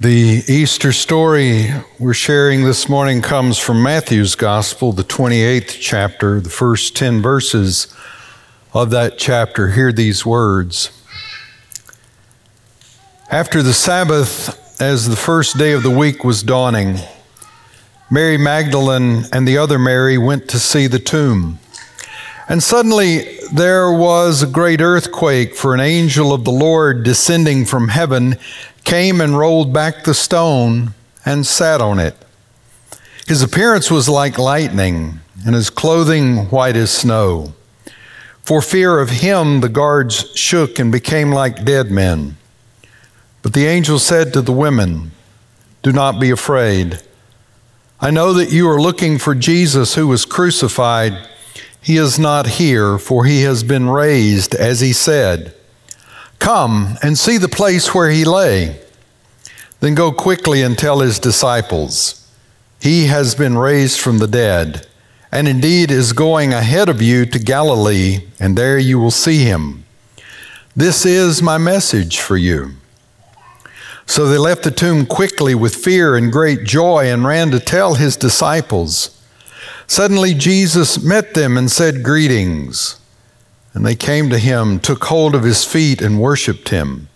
[0.00, 6.48] The Easter story we're sharing this morning comes from Matthew's Gospel, the 28th chapter, the
[6.48, 7.92] first 10 verses
[8.72, 9.70] of that chapter.
[9.70, 10.92] Hear these words
[13.28, 16.98] After the Sabbath, as the first day of the week was dawning,
[18.08, 21.58] Mary Magdalene and the other Mary went to see the tomb.
[22.48, 27.88] And suddenly there was a great earthquake, for an angel of the Lord descending from
[27.88, 28.36] heaven
[28.88, 32.16] came and rolled back the stone and sat on it.
[33.26, 37.52] His appearance was like lightning, and his clothing white as snow.
[38.40, 42.38] For fear of him, the guards shook and became like dead men.
[43.42, 45.10] But the angel said to the women,
[45.82, 47.02] Do not be afraid.
[48.00, 51.12] I know that you are looking for Jesus who was crucified.
[51.82, 55.54] He is not here, for he has been raised, as he said.
[56.38, 58.80] Come and see the place where he lay.
[59.80, 62.26] Then go quickly and tell his disciples,
[62.80, 64.86] He has been raised from the dead,
[65.30, 69.84] and indeed is going ahead of you to Galilee, and there you will see him.
[70.74, 72.74] This is my message for you.
[74.06, 77.94] So they left the tomb quickly with fear and great joy and ran to tell
[77.94, 79.20] his disciples.
[79.86, 82.98] Suddenly Jesus met them and said, Greetings.
[83.74, 87.08] And they came to him, took hold of his feet, and worshiped him.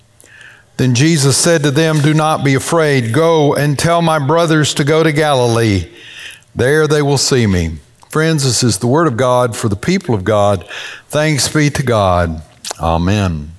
[0.76, 3.12] Then Jesus said to them, Do not be afraid.
[3.12, 5.90] Go and tell my brothers to go to Galilee.
[6.54, 7.76] There they will see me.
[8.08, 10.68] Friends, this is the word of God for the people of God.
[11.08, 12.42] Thanks be to God.
[12.80, 13.52] Amen.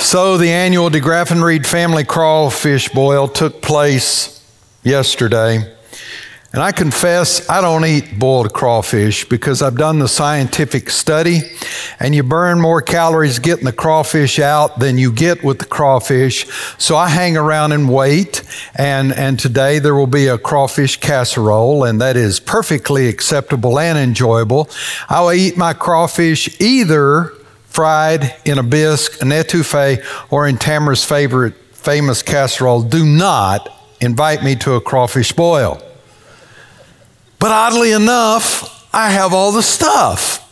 [0.00, 4.42] So, the annual De Graffenried family crawfish boil took place
[4.82, 5.76] yesterday.
[6.50, 11.40] And I confess, I don't eat boiled crawfish because I've done the scientific study,
[12.00, 16.46] and you burn more calories getting the crawfish out than you get with the crawfish.
[16.78, 18.42] So I hang around and wait,
[18.74, 23.98] and, and today there will be a crawfish casserole, and that is perfectly acceptable and
[23.98, 24.70] enjoyable.
[25.10, 27.34] I will eat my crawfish either
[27.66, 32.82] fried in a bisque, an etouffee, or in Tamara's favorite famous casserole.
[32.82, 33.68] Do not
[34.00, 35.82] invite me to a crawfish boil.
[37.38, 40.44] But oddly enough, I have all the stuff.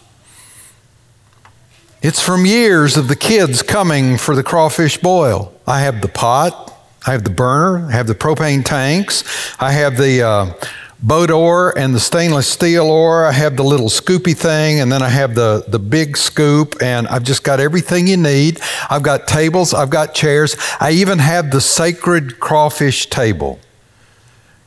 [2.02, 5.52] It's from years of the kids coming for the crawfish boil.
[5.66, 6.72] I have the pot,
[7.06, 9.24] I have the burner, I have the propane tanks,
[9.58, 10.54] I have the uh,
[11.02, 13.24] boat oar and the stainless steel oar.
[13.24, 17.06] I have the little scoopy thing, and then I have the, the big scoop, and
[17.08, 18.60] I've just got everything you need.
[18.88, 20.56] I've got tables, I've got chairs.
[20.80, 23.58] I even have the sacred crawfish table.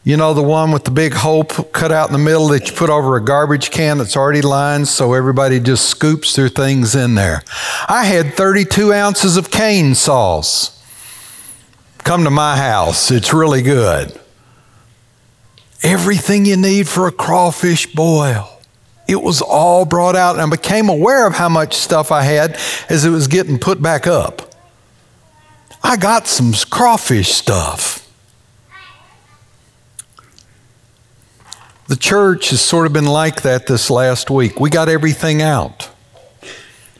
[0.03, 2.75] You know, the one with the big hole cut out in the middle that you
[2.75, 7.15] put over a garbage can that's already lined so everybody just scoops their things in
[7.15, 7.43] there.
[7.87, 10.75] I had 32 ounces of cane sauce.
[11.99, 14.17] Come to my house, it's really good.
[15.83, 18.49] Everything you need for a crawfish boil.
[19.07, 22.57] It was all brought out, and I became aware of how much stuff I had
[22.89, 24.53] as it was getting put back up.
[25.83, 27.98] I got some crawfish stuff.
[31.89, 34.59] The church has sort of been like that this last week.
[34.59, 35.89] We got everything out.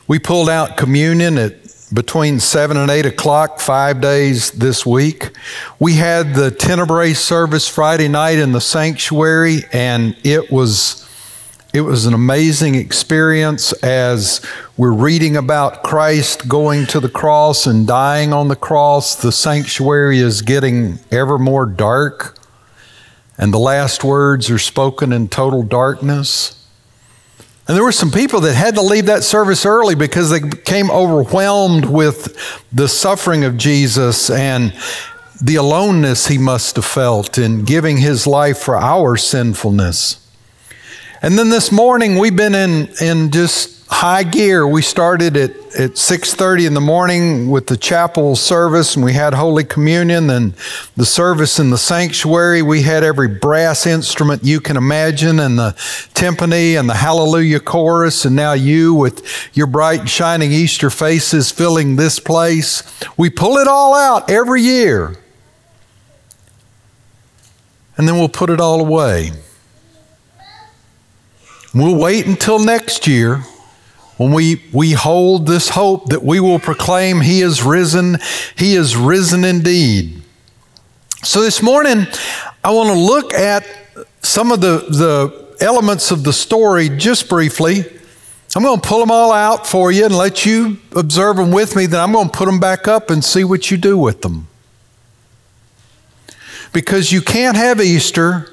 [0.08, 1.54] We pulled out communion at
[1.94, 5.30] between 7 and 8 o'clock, five days this week.
[5.78, 11.08] We had the Tenebrae service Friday night in the sanctuary, and it was.
[11.72, 14.44] It was an amazing experience as
[14.76, 19.14] we're reading about Christ going to the cross and dying on the cross.
[19.14, 22.39] The sanctuary is getting ever more dark
[23.40, 26.62] and the last words are spoken in total darkness.
[27.66, 30.90] And there were some people that had to leave that service early because they became
[30.90, 32.36] overwhelmed with
[32.70, 34.74] the suffering of Jesus and
[35.40, 40.28] the aloneness he must have felt in giving his life for our sinfulness.
[41.22, 44.66] And then this morning we've been in, in just high gear.
[44.66, 49.34] We started at, at 6.30 in the morning with the chapel service and we had
[49.34, 50.28] Holy Communion.
[50.28, 50.54] Then
[50.96, 55.72] the service in the sanctuary, we had every brass instrument you can imagine and the
[56.14, 58.24] timpani and the hallelujah chorus.
[58.24, 62.84] And now you with your bright and shining Easter faces filling this place.
[63.18, 65.16] We pull it all out every year.
[67.98, 69.32] And then we'll put it all away.
[71.74, 73.44] We'll wait until next year
[74.20, 78.18] when we, we hold this hope that we will proclaim He is risen,
[78.54, 80.20] He is risen indeed.
[81.22, 82.06] So this morning,
[82.62, 83.66] I want to look at
[84.20, 87.82] some of the, the elements of the story just briefly,
[88.54, 91.74] I'm going to pull them all out for you and let you observe them with
[91.74, 91.86] me.
[91.86, 94.48] Then I'm going to put them back up and see what you do with them.
[96.74, 98.50] Because you can't have Easter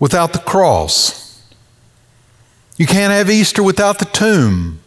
[0.00, 1.20] without the cross.
[2.76, 4.79] You can't have Easter without the tomb.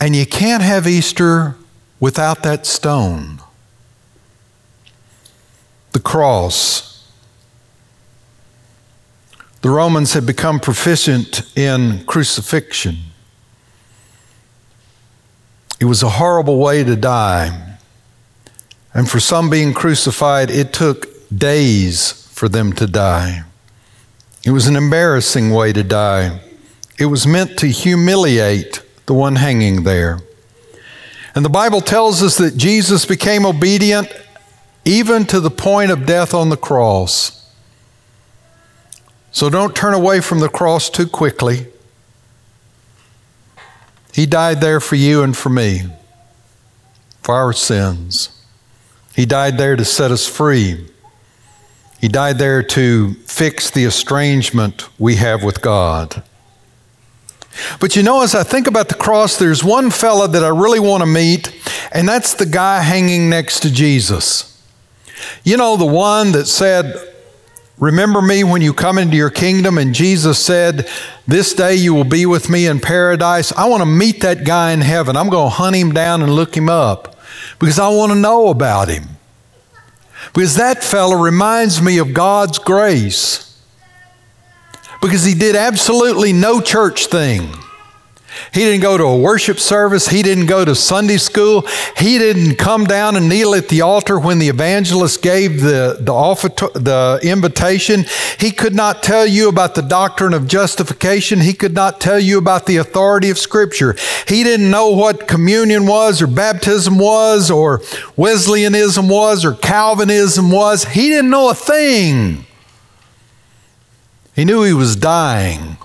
[0.00, 1.56] And you can't have Easter
[2.00, 3.40] without that stone.
[5.92, 7.08] The cross.
[9.62, 12.96] The Romans had become proficient in crucifixion.
[15.80, 17.78] It was a horrible way to die.
[18.92, 23.44] And for some being crucified, it took days for them to die.
[24.44, 26.40] It was an embarrassing way to die.
[26.98, 30.20] It was meant to humiliate the one hanging there.
[31.34, 34.08] And the Bible tells us that Jesus became obedient
[34.84, 37.50] even to the point of death on the cross.
[39.32, 41.66] So don't turn away from the cross too quickly.
[44.12, 45.82] He died there for you and for me,
[47.20, 48.44] for our sins.
[49.16, 50.86] He died there to set us free.
[52.00, 56.22] He died there to fix the estrangement we have with God.
[57.80, 60.80] But you know, as I think about the cross, there's one fella that I really
[60.80, 61.52] want to meet,
[61.92, 64.50] and that's the guy hanging next to Jesus.
[65.44, 67.12] You know, the one that said,
[67.78, 69.78] Remember me when you come into your kingdom.
[69.78, 70.88] And Jesus said,
[71.26, 73.52] This day you will be with me in paradise.
[73.52, 75.16] I want to meet that guy in heaven.
[75.16, 77.16] I'm going to hunt him down and look him up
[77.58, 79.04] because I want to know about him.
[80.32, 83.53] Because that fella reminds me of God's grace
[85.04, 87.52] because he did absolutely no church thing.
[88.54, 90.08] He didn't go to a worship service.
[90.08, 91.66] He didn't go to Sunday school.
[91.98, 96.12] He didn't come down and kneel at the altar when the evangelist gave the, the,
[96.12, 98.06] offer, the invitation.
[98.40, 101.40] He could not tell you about the doctrine of justification.
[101.40, 103.96] He could not tell you about the authority of Scripture.
[104.26, 107.82] He didn't know what communion was or baptism was or
[108.16, 110.84] Wesleyanism was or Calvinism was.
[110.84, 112.46] He didn't know a thing.
[114.34, 115.76] He knew he was dying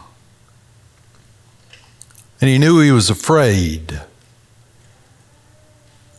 [2.41, 4.01] and he knew he was afraid.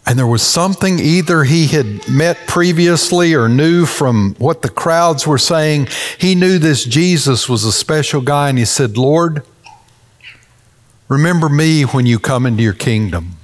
[0.07, 5.27] And there was something either he had met previously or knew from what the crowds
[5.27, 5.89] were saying.
[6.19, 9.45] He knew this Jesus was a special guy, and he said, Lord,
[11.09, 13.37] remember me when you come into your kingdom.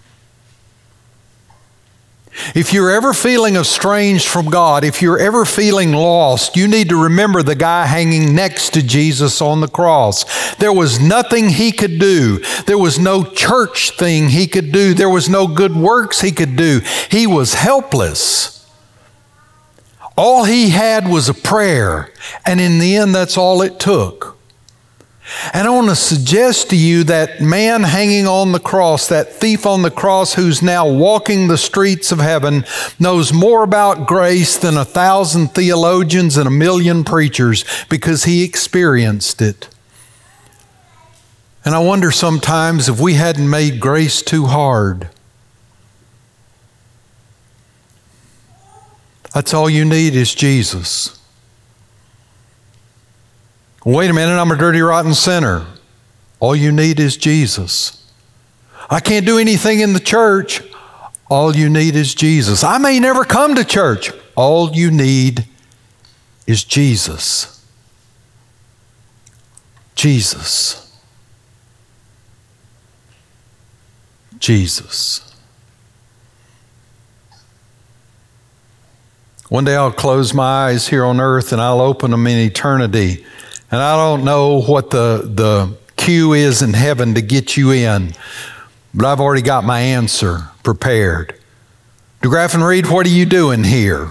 [2.54, 7.02] If you're ever feeling estranged from God, if you're ever feeling lost, you need to
[7.02, 10.54] remember the guy hanging next to Jesus on the cross.
[10.56, 12.38] There was nothing he could do.
[12.66, 14.94] There was no church thing he could do.
[14.94, 16.80] There was no good works he could do.
[17.10, 18.66] He was helpless.
[20.16, 22.10] All he had was a prayer,
[22.44, 24.35] and in the end, that's all it took.
[25.52, 29.66] And I want to suggest to you that man hanging on the cross, that thief
[29.66, 32.64] on the cross who's now walking the streets of heaven,
[33.00, 39.42] knows more about grace than a thousand theologians and a million preachers because he experienced
[39.42, 39.68] it.
[41.64, 45.08] And I wonder sometimes if we hadn't made grace too hard.
[49.34, 51.18] That's all you need is Jesus.
[53.86, 55.64] Wait a minute, I'm a dirty, rotten sinner.
[56.40, 58.10] All you need is Jesus.
[58.90, 60.60] I can't do anything in the church.
[61.30, 62.64] All you need is Jesus.
[62.64, 64.10] I may never come to church.
[64.34, 65.46] All you need
[66.48, 67.64] is Jesus.
[69.94, 70.98] Jesus.
[74.40, 75.32] Jesus.
[79.48, 83.24] One day I'll close my eyes here on earth and I'll open them in eternity
[83.70, 88.14] and I don't know what the, the queue is in heaven to get you in,
[88.94, 91.34] but I've already got my answer prepared.
[92.22, 94.10] De Graffenried, what are you doing here?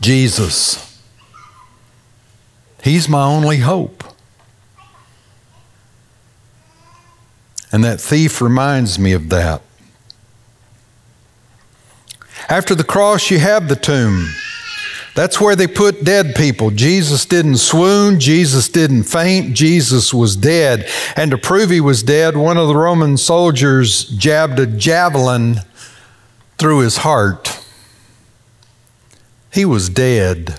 [0.00, 1.00] Jesus.
[2.82, 4.04] He's my only hope.
[7.72, 9.62] And that thief reminds me of that.
[12.48, 14.28] After the cross, you have the tomb.
[15.14, 16.70] That's where they put dead people.
[16.70, 20.88] Jesus didn't swoon, Jesus didn't faint, Jesus was dead.
[21.14, 25.58] And to prove he was dead, one of the Roman soldiers jabbed a javelin
[26.58, 27.64] through his heart.
[29.52, 30.58] He was dead.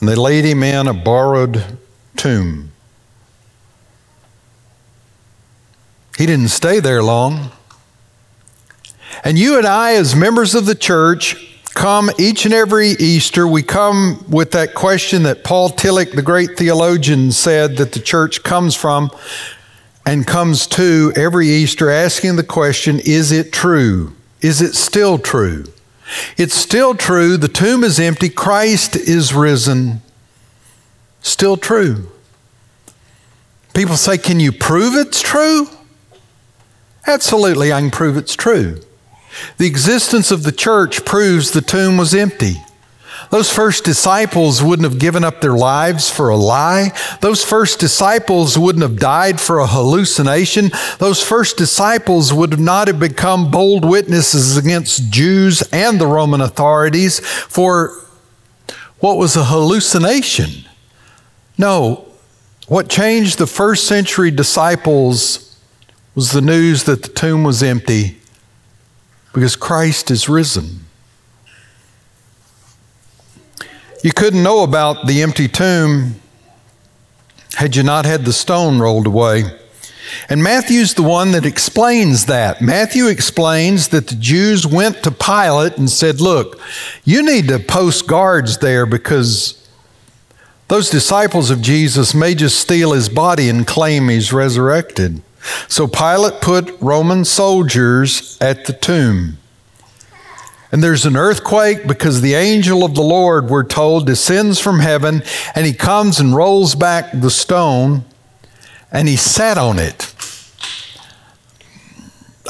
[0.00, 1.78] And they laid him in a borrowed
[2.16, 2.72] tomb.
[6.16, 7.50] He didn't stay there long.
[9.22, 13.62] And you and I, as members of the church, come each and every Easter, we
[13.62, 18.74] come with that question that Paul Tillich, the great theologian, said that the church comes
[18.74, 19.10] from
[20.06, 24.14] and comes to every Easter asking the question Is it true?
[24.40, 25.64] Is it still true?
[26.36, 27.36] It's still true.
[27.36, 28.28] The tomb is empty.
[28.28, 30.02] Christ is risen.
[31.20, 32.10] Still true.
[33.74, 35.68] People say, Can you prove it's true?
[37.06, 38.80] Absolutely, I can prove it's true.
[39.58, 42.56] The existence of the church proves the tomb was empty.
[43.30, 46.92] Those first disciples wouldn't have given up their lives for a lie.
[47.20, 50.70] Those first disciples wouldn't have died for a hallucination.
[50.98, 57.20] Those first disciples would not have become bold witnesses against Jews and the Roman authorities
[57.20, 57.96] for
[58.98, 60.68] what was a hallucination.
[61.56, 62.08] No,
[62.66, 65.56] what changed the first century disciples
[66.14, 68.19] was the news that the tomb was empty
[69.32, 70.86] because Christ is risen.
[74.02, 76.16] You couldn't know about the empty tomb
[77.54, 79.44] had you not had the stone rolled away.
[80.28, 82.60] And Matthew's the one that explains that.
[82.60, 86.60] Matthew explains that the Jews went to Pilate and said, Look,
[87.04, 89.68] you need to post guards there because
[90.68, 95.22] those disciples of Jesus may just steal his body and claim he's resurrected.
[95.68, 99.38] So Pilate put Roman soldiers at the tomb.
[100.72, 105.22] And there's an earthquake because the angel of the Lord, we're told, descends from heaven
[105.54, 108.04] and he comes and rolls back the stone
[108.92, 110.14] and he sat on it.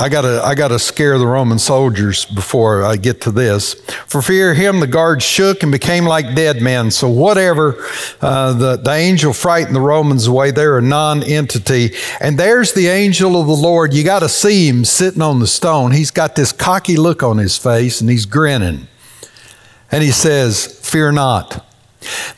[0.00, 3.74] I gotta, I gotta scare the Roman soldiers before I get to this.
[4.06, 6.90] For fear of him, the guards shook and became like dead men.
[6.90, 7.84] So whatever,
[8.22, 10.52] uh, the, the angel frightened the Romans away.
[10.52, 11.94] They're a non-entity.
[12.18, 13.92] And there's the angel of the Lord.
[13.92, 15.92] You gotta see him sitting on the stone.
[15.92, 18.88] He's got this cocky look on his face and he's grinning.
[19.92, 21.66] And he says, fear not.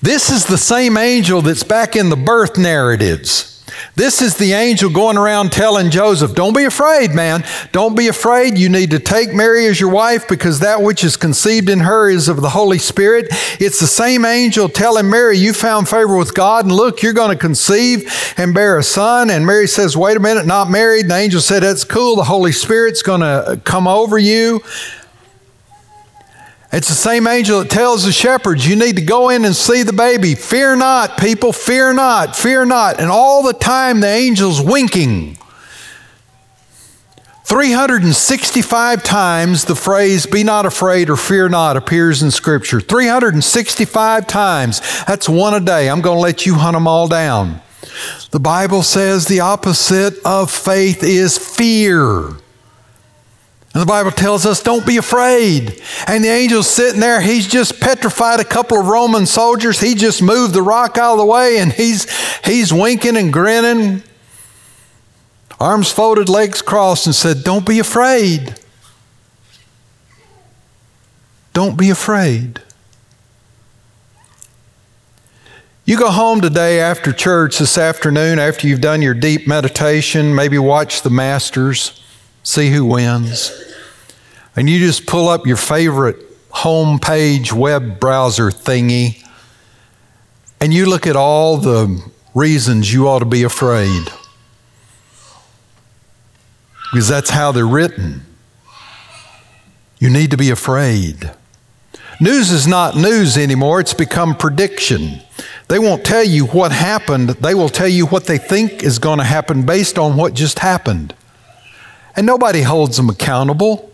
[0.00, 3.51] This is the same angel that's back in the birth narratives.
[3.94, 7.44] This is the angel going around telling Joseph, Don't be afraid, man.
[7.72, 8.58] Don't be afraid.
[8.58, 12.08] You need to take Mary as your wife because that which is conceived in her
[12.08, 13.26] is of the Holy Spirit.
[13.60, 17.30] It's the same angel telling Mary, You found favor with God, and look, you're going
[17.30, 19.30] to conceive and bear a son.
[19.30, 21.02] And Mary says, Wait a minute, not married.
[21.02, 22.16] And the angel said, That's cool.
[22.16, 24.62] The Holy Spirit's going to come over you.
[26.72, 29.82] It's the same angel that tells the shepherds, you need to go in and see
[29.82, 30.34] the baby.
[30.34, 32.98] Fear not, people, fear not, fear not.
[32.98, 35.36] And all the time the angel's winking.
[37.44, 42.80] 365 times the phrase be not afraid or fear not appears in Scripture.
[42.80, 44.80] 365 times.
[45.04, 45.90] That's one a day.
[45.90, 47.60] I'm going to let you hunt them all down.
[48.30, 52.30] The Bible says the opposite of faith is fear.
[53.74, 55.80] And the Bible tells us, don't be afraid.
[56.06, 57.22] And the angel's sitting there.
[57.22, 59.80] He's just petrified a couple of Roman soldiers.
[59.80, 62.06] He just moved the rock out of the way and he's,
[62.40, 64.02] he's winking and grinning,
[65.58, 68.56] arms folded, legs crossed, and said, Don't be afraid.
[71.54, 72.60] Don't be afraid.
[75.86, 80.58] You go home today after church this afternoon, after you've done your deep meditation, maybe
[80.58, 82.01] watch the Masters
[82.42, 83.52] see who wins.
[84.56, 86.16] And you just pull up your favorite
[86.50, 89.26] home page web browser thingy
[90.60, 92.02] and you look at all the
[92.34, 94.04] reasons you ought to be afraid.
[96.92, 98.24] Because that's how they're written.
[99.98, 101.32] You need to be afraid.
[102.20, 105.20] News is not news anymore, it's become prediction.
[105.68, 109.18] They won't tell you what happened, they will tell you what they think is going
[109.18, 111.14] to happen based on what just happened
[112.16, 113.90] and nobody holds them accountable.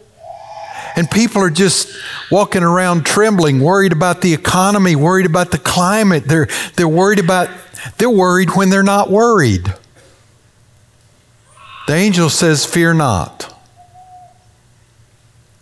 [0.97, 1.97] And people are just
[2.31, 6.25] walking around trembling, worried about the economy, worried about the climate.
[6.25, 7.49] They're, they're worried about,
[7.99, 9.73] they're worried when they're not worried.
[11.87, 13.55] The angel says, Fear not.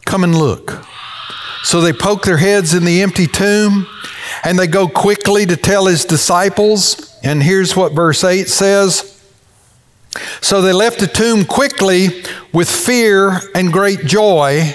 [0.06, 0.84] Come and look.
[1.62, 3.86] So they poke their heads in the empty tomb
[4.44, 7.18] and they go quickly to tell his disciples.
[7.22, 9.05] And here's what verse 8 says
[10.46, 12.22] so they left the tomb quickly
[12.52, 14.72] with fear and great joy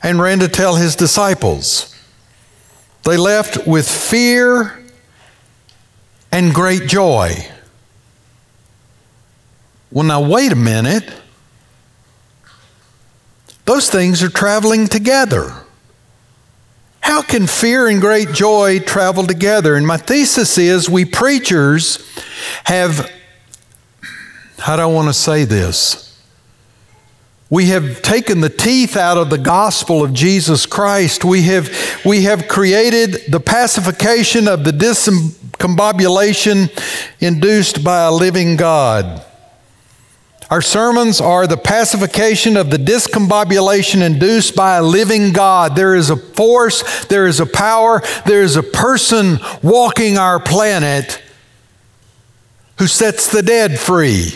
[0.00, 1.92] and ran to tell his disciples.
[3.02, 4.80] They left with fear
[6.30, 7.32] and great joy.
[9.90, 11.12] Well, now, wait a minute.
[13.64, 15.52] Those things are traveling together.
[17.00, 19.74] How can fear and great joy travel together?
[19.74, 22.08] And my thesis is we preachers
[22.66, 23.10] have
[24.58, 26.04] how do I want to say this?
[27.50, 31.24] We have taken the teeth out of the gospel of Jesus Christ.
[31.24, 31.70] We have,
[32.04, 36.68] we have created the pacification of the discombobulation
[37.20, 39.24] induced by a living God.
[40.50, 45.76] Our sermons are the pacification of the discombobulation induced by a living God.
[45.76, 51.22] There is a force, there is a power, there is a person walking our planet
[52.78, 54.32] who sets the dead free,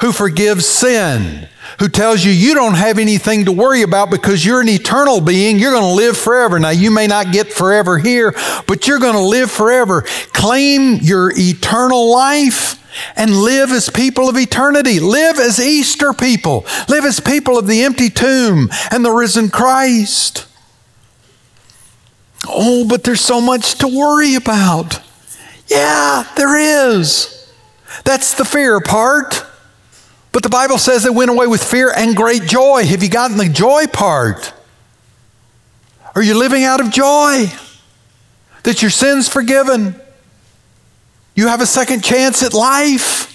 [0.00, 1.48] who forgives sin,
[1.78, 5.58] who tells you you don't have anything to worry about because you're an eternal being.
[5.58, 6.58] You're going to live forever.
[6.58, 8.34] Now, you may not get forever here,
[8.66, 10.02] but you're going to live forever.
[10.32, 12.80] Claim your eternal life
[13.16, 15.00] and live as people of eternity.
[15.00, 16.64] Live as Easter people.
[16.88, 20.46] Live as people of the empty tomb and the risen Christ.
[22.46, 25.00] Oh, but there's so much to worry about.
[25.66, 27.52] Yeah, there is.
[28.04, 29.46] That's the fear part.
[30.34, 32.84] But the Bible says they went away with fear and great joy.
[32.84, 34.52] Have you gotten the joy part?
[36.16, 37.46] Are you living out of joy?
[38.64, 39.94] That your sin's forgiven?
[41.36, 43.30] You have a second chance at life.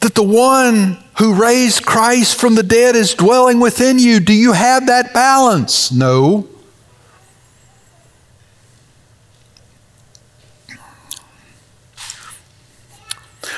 [0.00, 4.18] That the one who raised Christ from the dead is dwelling within you.
[4.18, 5.92] Do you have that balance?
[5.92, 6.48] No.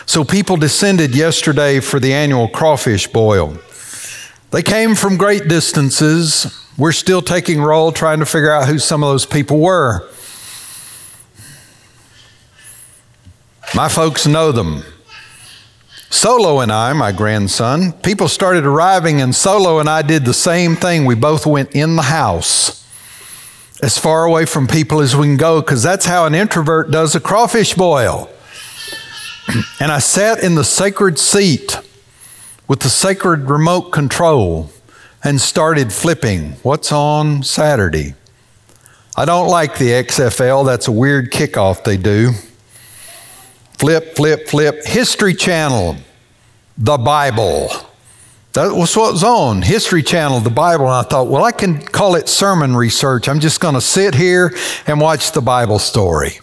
[0.06, 3.58] So people descended yesterday for the annual crawfish boil.
[4.52, 6.46] They came from great distances.
[6.78, 10.08] We're still taking roll trying to figure out who some of those people were.
[13.74, 14.84] My folks know them.
[16.08, 20.76] Solo and I, my grandson, people started arriving, and Solo and I did the same
[20.76, 21.04] thing.
[21.04, 22.86] We both went in the house
[23.82, 27.16] as far away from people as we can go because that's how an introvert does
[27.16, 28.30] a crawfish boil.
[29.80, 31.78] and I sat in the sacred seat
[32.68, 34.70] with the sacred remote control
[35.22, 38.14] and started flipping what's on Saturday.
[39.16, 42.32] I don't like the XFL, that's a weird kickoff they do.
[43.78, 44.84] Flip, flip, flip.
[44.84, 45.96] History Channel,
[46.78, 47.68] the Bible.
[48.54, 50.86] That was what was on History Channel, the Bible.
[50.86, 53.28] And I thought, well, I can call it sermon research.
[53.28, 54.54] I'm just going to sit here
[54.86, 56.40] and watch the Bible story.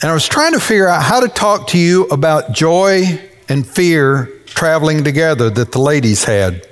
[0.00, 3.66] And I was trying to figure out how to talk to you about joy and
[3.66, 6.66] fear traveling together that the ladies had.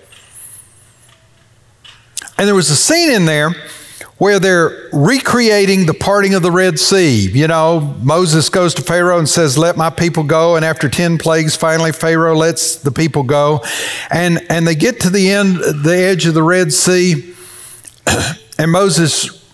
[2.39, 3.51] And there was a scene in there
[4.19, 7.29] where they're recreating the parting of the Red Sea.
[7.29, 10.55] You know, Moses goes to Pharaoh and says, Let my people go.
[10.55, 13.63] And after 10 plagues, finally Pharaoh lets the people go.
[14.11, 17.35] And, and they get to the end, the edge of the Red Sea,
[18.59, 19.46] and Moses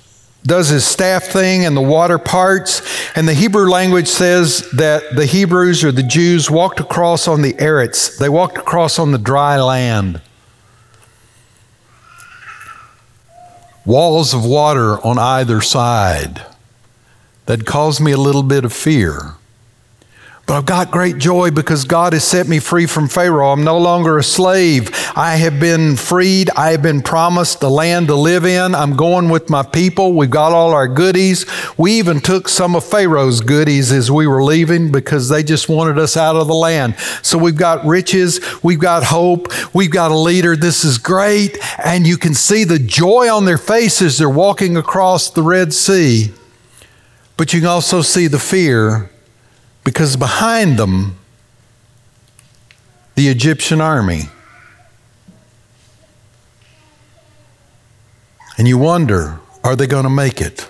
[0.44, 2.82] does his staff thing and the water parts.
[3.16, 7.54] And the Hebrew language says that the Hebrews or the Jews walked across on the
[7.54, 10.20] Eretz, they walked across on the dry land.
[13.84, 16.42] walls of water on either side
[17.46, 19.34] that caused me a little bit of fear.
[20.46, 23.52] But I've got great joy because God has set me free from Pharaoh.
[23.52, 24.90] I'm no longer a slave.
[25.14, 26.50] I have been freed.
[26.56, 28.74] I have been promised the land to live in.
[28.74, 30.14] I'm going with my people.
[30.14, 31.46] We've got all our goodies.
[31.78, 35.96] We even took some of Pharaoh's goodies as we were leaving because they just wanted
[35.96, 36.96] us out of the land.
[37.22, 38.40] So we've got riches.
[38.64, 39.46] We've got hope.
[39.72, 40.56] We've got a leader.
[40.56, 41.56] This is great.
[41.78, 44.18] And you can see the joy on their faces.
[44.18, 46.32] They're walking across the Red Sea.
[47.36, 49.11] But you can also see the fear
[49.84, 51.18] because behind them,
[53.14, 54.22] the Egyptian army.
[58.58, 60.68] And you wonder, are they going to make it?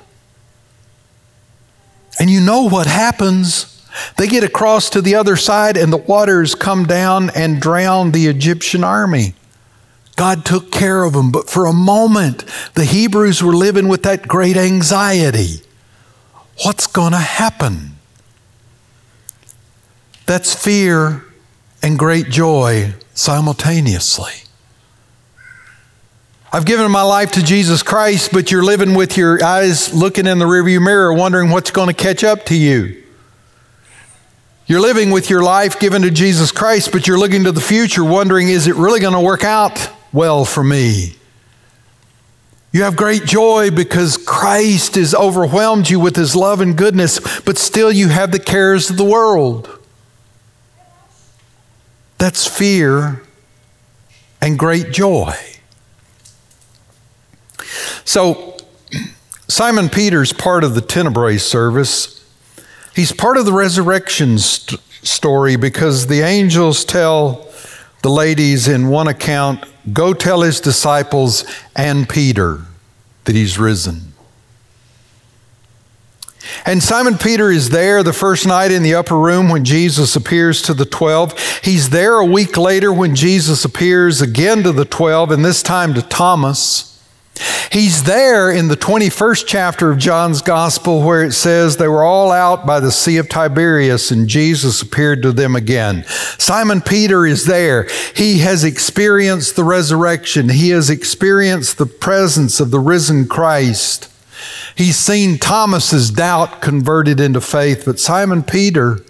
[2.18, 3.86] And you know what happens.
[4.16, 8.26] They get across to the other side, and the waters come down and drown the
[8.26, 9.34] Egyptian army.
[10.16, 12.44] God took care of them, but for a moment,
[12.74, 15.62] the Hebrews were living with that great anxiety.
[16.64, 17.91] What's going to happen?
[20.32, 21.26] That's fear
[21.82, 24.32] and great joy simultaneously.
[26.50, 30.38] I've given my life to Jesus Christ, but you're living with your eyes looking in
[30.38, 33.02] the rearview mirror, wondering what's going to catch up to you.
[34.64, 38.02] You're living with your life given to Jesus Christ, but you're looking to the future,
[38.02, 41.14] wondering, is it really going to work out well for me?
[42.72, 47.58] You have great joy because Christ has overwhelmed you with his love and goodness, but
[47.58, 49.80] still you have the cares of the world.
[52.22, 53.20] That's fear
[54.40, 55.34] and great joy.
[58.04, 58.58] So,
[59.48, 62.24] Simon Peter's part of the Tenebrae service.
[62.94, 67.50] He's part of the resurrection st- story because the angels tell
[68.02, 72.60] the ladies in one account, Go tell his disciples and Peter
[73.24, 74.11] that he's risen.
[76.64, 80.62] And Simon Peter is there the first night in the upper room when Jesus appears
[80.62, 81.60] to the 12.
[81.62, 85.94] He's there a week later when Jesus appears again to the 12, and this time
[85.94, 86.92] to Thomas.
[87.70, 92.30] He's there in the 21st chapter of John's Gospel where it says they were all
[92.30, 96.04] out by the Sea of Tiberias and Jesus appeared to them again.
[96.36, 97.88] Simon Peter is there.
[98.14, 104.11] He has experienced the resurrection, he has experienced the presence of the risen Christ.
[104.74, 109.00] He's seen Thomas's doubt converted into faith, but Simon Peter,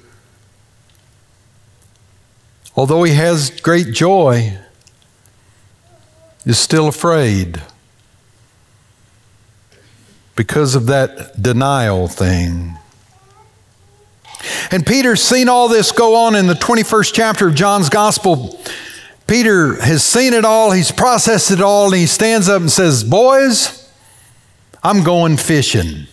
[2.75, 4.59] although he has great joy,
[6.45, 7.63] is still afraid
[10.35, 12.77] because of that denial thing.
[14.71, 18.61] And Peter's seen all this go on in the 21st chapter of John's Gospel.
[19.27, 23.05] Peter has seen it all, he's processed it all, and he stands up and says,
[23.05, 23.82] Boys,
[24.83, 26.07] I'm going fishing.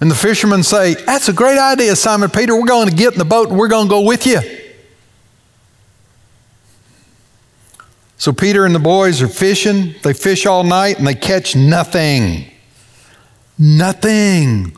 [0.00, 2.54] And the fishermen say, That's a great idea, Simon Peter.
[2.54, 4.40] We're going to get in the boat and we're going to go with you.
[8.18, 9.94] So Peter and the boys are fishing.
[10.02, 12.50] They fish all night and they catch nothing.
[13.58, 14.76] Nothing.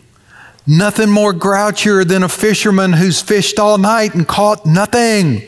[0.67, 5.43] Nothing more grouchier than a fisherman who's fished all night and caught nothing.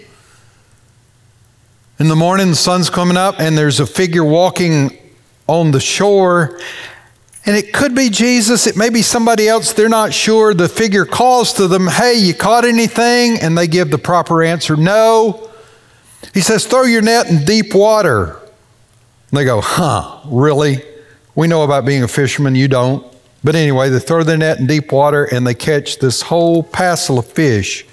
[1.99, 4.99] In the morning, the sun's coming up, and there's a figure walking
[5.47, 6.59] on the shore,
[7.47, 10.53] and it could be Jesus, it may be somebody else, they're not sure.
[10.53, 13.39] The figure calls to them, Hey, you caught anything?
[13.39, 15.49] And they give the proper answer, No.
[16.35, 18.41] He says, Throw your net in deep water.
[19.31, 20.83] And they go, Huh, really?
[21.37, 23.07] We know about being a fisherman, you don't.
[23.45, 27.21] But anyway, they throw their net in deep water and they catch this whole passel
[27.21, 27.87] of fish.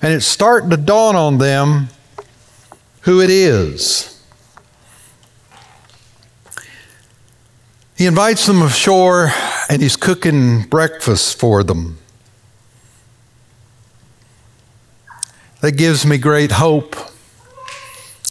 [0.00, 1.88] And it's starting to dawn on them
[3.02, 4.11] who it is.
[8.02, 9.30] He invites them ashore
[9.70, 11.98] and he's cooking breakfast for them.
[15.60, 16.96] That gives me great hope.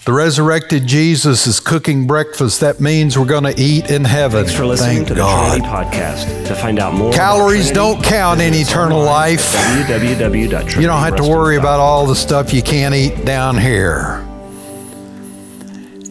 [0.04, 2.60] The resurrected Jesus is cooking breakfast.
[2.60, 4.44] That means we're going to eat in heaven.
[4.44, 5.62] Thanks for listening Thank to God.
[5.62, 6.48] the Trinity Podcast.
[6.48, 9.54] To find out more, Calories Trinity, don't count in eternal life.
[9.54, 14.28] You don't have to worry about all the stuff you can't eat down here.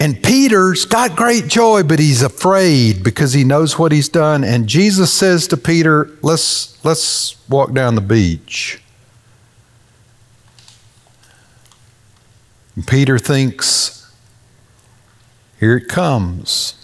[0.01, 4.43] And Peter's got great joy, but he's afraid because he knows what he's done.
[4.43, 8.83] And Jesus says to Peter, Let's, let's walk down the beach.
[12.75, 14.11] And Peter thinks,
[15.59, 16.75] Here it comes.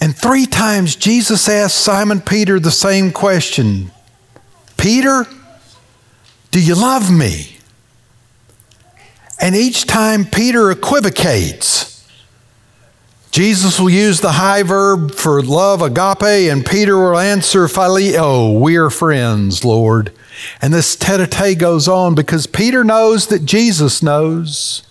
[0.00, 3.90] And three times Jesus asked Simon Peter the same question
[4.76, 5.26] Peter,
[6.52, 7.55] do you love me?
[9.40, 11.92] And each time Peter equivocates.
[13.30, 18.76] Jesus will use the high verb for love, agape, and Peter will answer phileo, we
[18.76, 20.10] are friends, Lord.
[20.62, 24.84] And this tete-a-tete goes on because Peter knows that Jesus knows.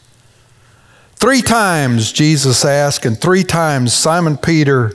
[1.16, 4.94] Three times Jesus asks, and three times Simon Peter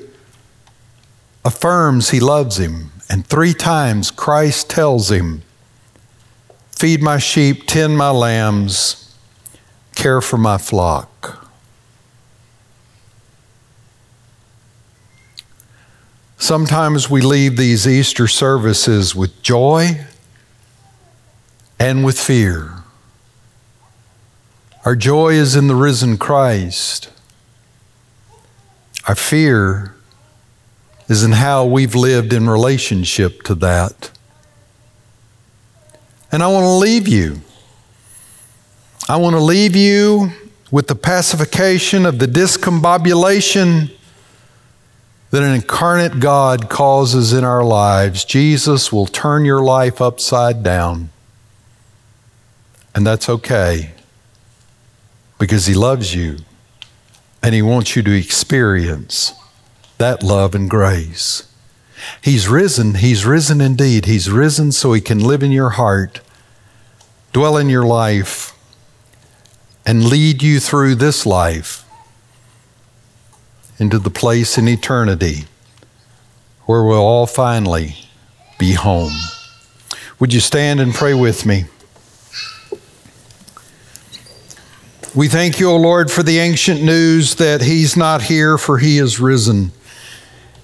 [1.44, 2.92] affirms he loves him.
[3.08, 5.42] And three times Christ tells him,
[6.70, 8.99] Feed my sheep, tend my lambs,
[9.94, 11.46] care for my flock.
[16.38, 20.06] Sometimes we leave these Easter services with joy
[21.78, 22.82] and with fear.
[24.84, 27.10] Our joy is in the risen Christ.
[29.06, 29.94] Our fear
[31.08, 34.10] is in how we've lived in relationship to that.
[36.32, 37.42] And I want to leave you
[39.10, 40.30] I want to leave you
[40.70, 43.90] with the pacification of the discombobulation
[45.32, 48.24] that an incarnate God causes in our lives.
[48.24, 51.10] Jesus will turn your life upside down.
[52.94, 53.94] And that's okay
[55.40, 56.36] because He loves you
[57.42, 59.32] and He wants you to experience
[59.98, 61.52] that love and grace.
[62.22, 62.94] He's risen.
[62.94, 64.04] He's risen indeed.
[64.04, 66.20] He's risen so He can live in your heart,
[67.32, 68.39] dwell in your life
[69.86, 71.84] and lead you through this life
[73.78, 75.46] into the place in eternity
[76.66, 77.96] where we'll all finally
[78.58, 79.12] be home.
[80.18, 81.64] Would you stand and pray with me?
[85.14, 88.98] We thank you, O Lord, for the ancient news that He's not here, for He
[88.98, 89.72] is risen.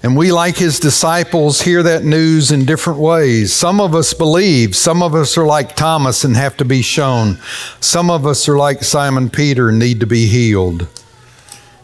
[0.03, 3.51] And we, like his disciples, hear that news in different ways.
[3.51, 4.75] Some of us believe.
[4.75, 7.39] Some of us are like Thomas and have to be shown.
[7.79, 10.87] Some of us are like Simon Peter and need to be healed.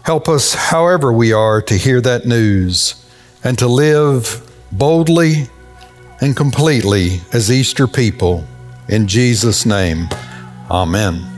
[0.03, 3.03] Help us, however we are, to hear that news
[3.43, 5.47] and to live boldly
[6.21, 8.45] and completely as Easter people.
[8.87, 10.09] In Jesus' name,
[10.69, 11.32] amen.